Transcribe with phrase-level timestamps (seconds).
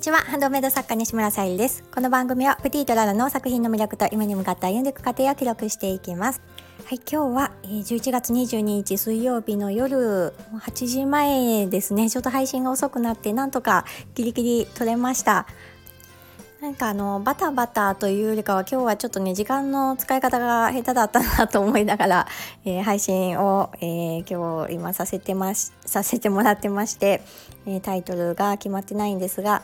[0.00, 0.16] にちは。
[0.20, 1.84] ハンドメイド作家西村さゆりです。
[1.94, 6.40] この番組はプティとララの作品の魅力と夢に向かって歩んでいく過程を記録していきます。
[6.86, 12.08] はい今日は11月22日水曜日の夜8時前ですね。
[12.08, 13.84] ちょっと配信が遅くなってなんとか
[14.14, 15.46] ギリギリ撮れました。
[16.60, 22.28] なんかあのバタバタというよりかは今日はちょっとね時間の使い方が下手だったなと思いながら、
[22.66, 27.22] えー、配信を、えー、今日今させてましさせてもらってまして、
[27.64, 29.62] えー、タイトルが決まってないんですが、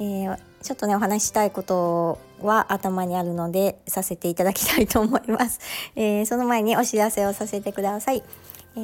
[0.00, 5.60] えちょっとねお話ししたいことは頭にあるのでさせていただきたいと思います。
[5.96, 8.22] えその前にお知らせをさせてください。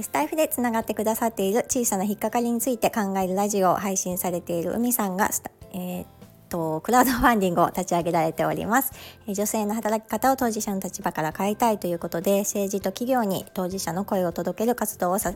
[0.02, 5.30] スタイフでつながってくださっている小さな引っかかりについて考えるラジオを配信されている海さんが、
[5.74, 6.06] えー
[6.52, 8.92] とクラウドファンディングを立ち上げられております。
[9.26, 15.34] 女性の働き方を当事者の立場から変えたいということで政治と企業に当事者の声を届ける活動をさ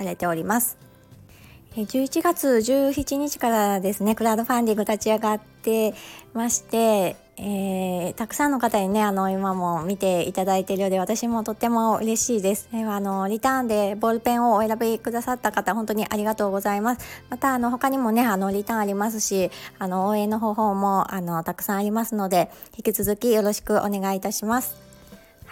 [0.00, 0.91] れております。
[1.76, 5.94] 11月17日からですね、クラウドファンディング立ち上がって
[6.34, 12.68] まして、えー、たくさんの方にね、あの、今も見ていただいているようで、私もとっても嬉しいです。
[12.74, 17.06] えー、あの、リターンでボールペンをお選びくださった方、本当にありがとうございます。
[17.30, 24.91] また、あの、他にもね、あの、リターンありますし、あの、応援の方法も、あの、たくさんありますので、引き続きよろしくお願いいたします。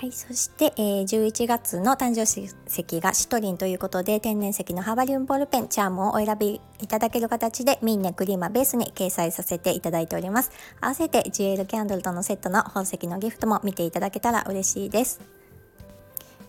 [0.01, 10.53] はい、そして、えー、11月の誕生石がシトリンということで天然石のハーバリウムボールペンチャームをお選びいただける形でミンネクリーマベースに掲載させていただいております。
[10.81, 15.21] 合わせて GL キャンドルとのセットの宝石のギフトも見ていただけたら嬉しいです。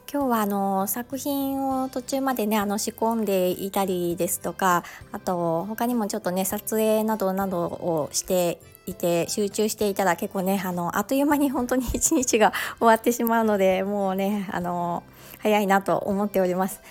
[0.10, 15.04] 今日はあの作品を途中までねあの仕込んでいたりですとかあと他にもちょっとね撮影などなどをしていて集中していたら結構ねあのあっという間に本当に 一日が終わってしまうのでもうねあの
[15.40, 16.82] 早いなと思っております。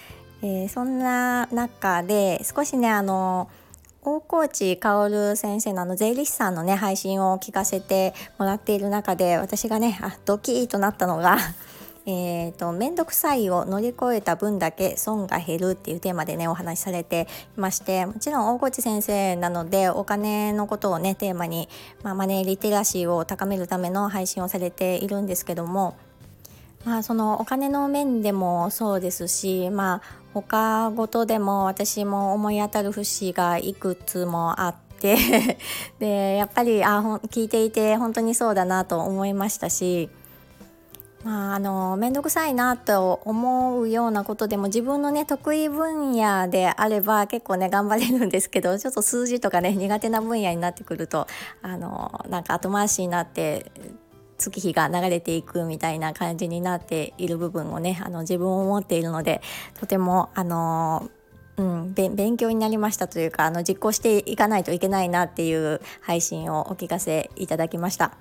[0.43, 3.49] えー、そんな中で少しねあの
[4.03, 11.37] 大河内薫先生のあの税理士さんのね配信を聞かせてもらっている中で私がねあドキッとなったのが
[12.11, 21.69] えーと、面倒くさいを乗り越えた分だけ損が減るっていうテーマでねお話しされていましてもちろん大河内先生なのでお金のことをねテーマに、
[22.03, 25.97] まあ、マネーリテラシーを高めるための配信をされているんですけども
[26.85, 30.03] まあそのお金の面でもそうですしまあ
[30.35, 35.59] 他ごとでも私も思い当たる節がいくつもあって
[35.99, 40.09] でやっぱりあ聞いていて本当にそうだなと思いましたし
[41.25, 51.27] まあ、あの面倒くさいなと思うようなことでも自分のね得意分野であれば結構ね頑張れるんですけどちょっと数字とかね苦手な分野になってくると
[51.61, 53.71] あのなんか後回しになって
[54.39, 59.43] 月日が流れていくみたいな感じになっている部分をねあの自分を持っているので
[59.79, 61.11] とてもあの
[61.59, 68.13] うん、勉強になりましたというかあの実行していかないといけないなっていう配信をお聞かせいただきました。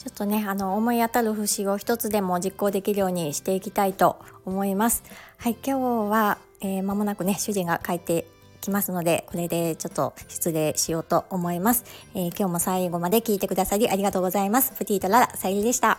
[0.00, 5.02] ちょっとねあの思い当たる節を一つでも実行できるようにしていきたいと思います。
[5.36, 8.26] はい今日は、えー、間もなくね主人が帰って
[8.62, 11.84] きますのでこれでちょっと失礼しようと思います、
[12.14, 14.72] えー、今日も最後まで聞いてくださりありがとうございます。
[14.72, 15.98] プティートララさゆりでした。